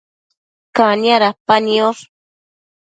[0.77, 2.01] Cania dapa niosh